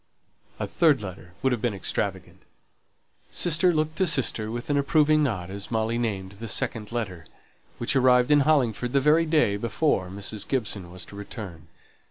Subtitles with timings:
[0.59, 2.41] A third letter would have been extravagant.
[3.29, 7.27] Sister looked to sister with an approving nod as Molly named the second letter,
[7.77, 10.47] which arrived in Hollingford the very day before Mrs.
[10.47, 11.67] Gibson was to return.